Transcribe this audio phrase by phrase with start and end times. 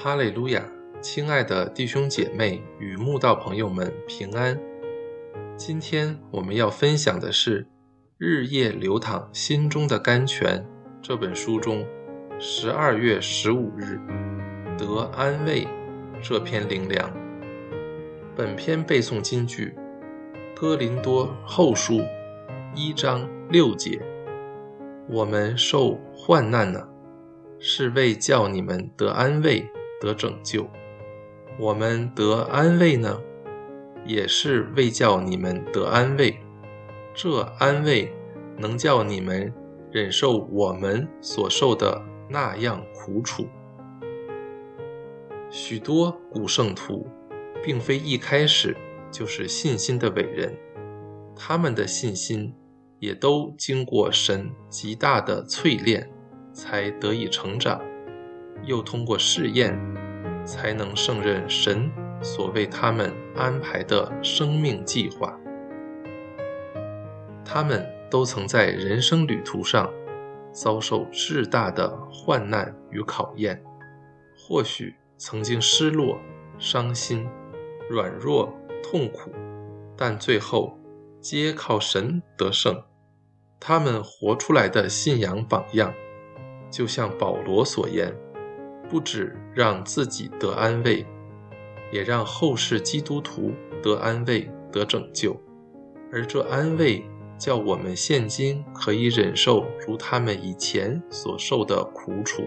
[0.00, 0.62] 哈利路亚，
[1.00, 4.56] 亲爱的弟兄姐妹与慕道朋友们平安。
[5.56, 7.64] 今天我们要分享的是
[8.16, 10.64] 《日夜流淌心中的甘泉》
[11.02, 11.84] 这本书中
[12.38, 13.98] 十二月十五日
[14.78, 15.66] 得安慰
[16.22, 17.12] 这篇灵粮。
[18.36, 19.74] 本篇背诵金句：
[20.54, 22.00] 哥林多后书
[22.72, 24.00] 一章六节。
[25.08, 26.86] 我们受患难呢，
[27.58, 29.68] 是为叫你们得安慰、
[30.00, 30.62] 得拯救；
[31.58, 33.20] 我们得安慰呢，
[34.04, 36.38] 也是为叫你们得安慰。
[37.14, 38.12] 这安慰
[38.56, 39.52] 能叫你们
[39.90, 43.46] 忍受我们所受的那样苦楚。
[45.50, 47.06] 许多古圣徒，
[47.62, 48.76] 并非一开始
[49.10, 50.54] 就是信心的伟人，
[51.34, 52.54] 他们的信心。
[53.00, 56.10] 也都经过神极大的淬炼，
[56.52, 57.80] 才得以成长；
[58.64, 59.78] 又通过试验，
[60.44, 65.38] 才能胜任神所为他们安排的生命计划。
[67.44, 69.90] 他们都曾在人生旅途上
[70.52, 73.62] 遭受巨大的患难与考验，
[74.36, 76.18] 或许曾经失落、
[76.58, 77.26] 伤心、
[77.88, 79.30] 软弱、痛苦，
[79.96, 80.78] 但最后
[81.20, 82.82] 皆靠神得胜。
[83.60, 85.92] 他们活出来的信仰榜样，
[86.70, 88.14] 就像保罗所言，
[88.88, 91.04] 不止让自己得安慰，
[91.92, 95.38] 也让后世基督徒得安慰、得拯救。
[96.12, 97.04] 而这安慰，
[97.38, 102.42] 叫我们现今可以忍受如他们以前所受的苦楚。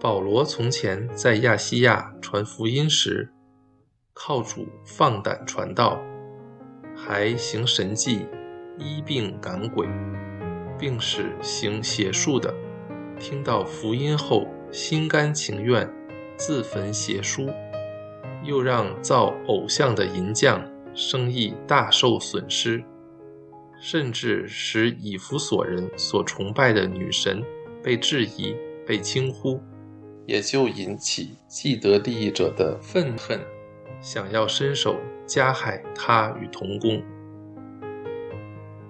[0.00, 3.32] 保罗从前在亚细亚传福音时，
[4.14, 6.00] 靠主放胆传道，
[6.94, 8.26] 还行神迹。
[8.78, 9.88] 医病赶鬼，
[10.78, 12.54] 并使行邪术的，
[13.18, 15.88] 听到福音后心甘情愿
[16.36, 17.48] 自焚邪书，
[18.44, 20.62] 又让造偶像的银匠
[20.94, 22.84] 生意大受损失，
[23.80, 27.42] 甚至使以弗所人所崇拜的女神
[27.82, 28.54] 被质疑、
[28.86, 29.60] 被轻忽，
[30.26, 33.40] 也就引起既得利益者的愤恨，
[34.00, 37.02] 想要伸手加害他与同工。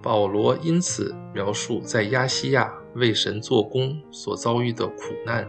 [0.03, 5.49] 保罗因此描述在亚细亚为神做工所遭遇的苦难，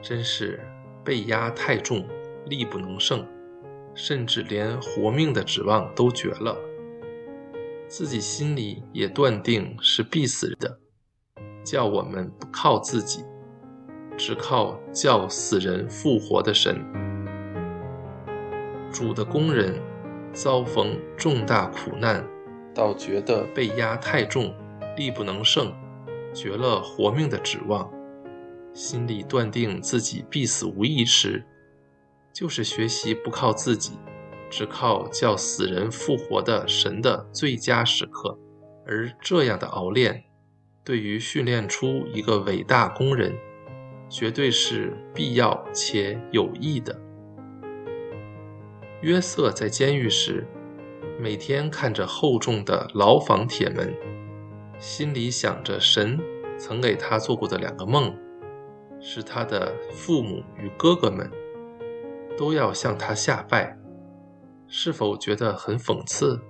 [0.00, 0.60] 真是
[1.04, 2.06] 被压太重，
[2.46, 3.26] 力不能胜，
[3.94, 6.56] 甚至连活命的指望都绝了。
[7.88, 10.78] 自己心里也断定是必死的，
[11.64, 13.24] 叫我们不靠自己，
[14.16, 16.76] 只靠叫死人复活的神。
[18.92, 19.80] 主的工人
[20.32, 22.26] 遭逢重大苦难。
[22.74, 24.54] 倒觉得被压太重，
[24.96, 25.72] 力不能胜，
[26.34, 27.90] 绝了活命的指望，
[28.74, 31.44] 心里断定自己必死无疑时，
[32.32, 33.98] 就是学习不靠自己，
[34.48, 38.38] 只靠叫死人复活的神的最佳时刻。
[38.86, 40.24] 而这样的熬练，
[40.84, 43.34] 对于训练出一个伟大工人，
[44.08, 46.98] 绝对是必要且有益的。
[49.02, 50.46] 约瑟在监狱时。
[51.20, 53.92] 每天看着厚重的牢房铁门，
[54.78, 56.18] 心里想着神
[56.56, 58.16] 曾给他做过的两个梦，
[59.00, 61.30] 是他的父母与哥哥们
[62.36, 63.76] 都要向他下拜，
[64.66, 66.40] 是否觉得很讽刺？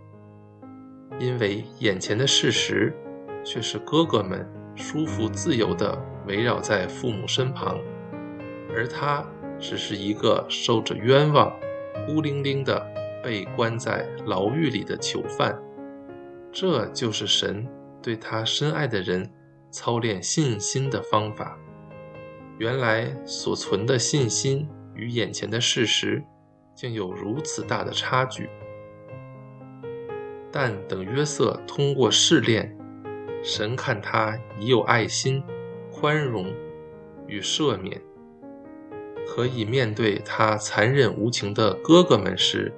[1.18, 2.94] 因为眼前的事实
[3.44, 4.46] 却是哥哥们
[4.76, 7.78] 舒服自由地围绕在父母身旁，
[8.74, 9.24] 而他
[9.58, 11.52] 只是一个受着冤枉、
[12.06, 12.98] 孤零零的。
[13.20, 15.60] 被关在牢狱里的囚犯，
[16.52, 17.66] 这就是神
[18.08, 19.30] 对他深爱的人
[19.70, 21.58] 操练信心的方法。
[22.56, 26.24] 原来所存的信心与眼前的事实
[26.74, 28.48] 竟有如此大的差距。
[30.50, 32.74] 但等约瑟通过试炼，
[33.42, 35.42] 神看他已有爱心、
[35.92, 36.46] 宽容
[37.26, 38.00] 与赦免，
[39.26, 42.72] 可以面对他残忍无情的哥哥们时，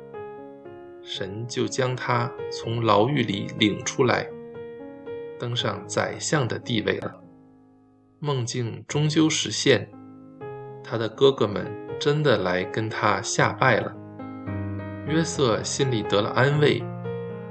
[1.04, 4.28] 神就将他从牢狱里领出来，
[5.40, 7.12] 登上宰相的地位了。
[8.18, 9.88] 梦境终究实现，
[10.84, 11.66] 他的哥哥们
[11.98, 13.96] 真的来跟他下拜了。
[15.08, 16.82] 约瑟心里得了安慰，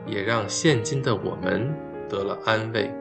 [0.05, 1.73] 也让现今的我们
[2.07, 2.93] 得了安慰。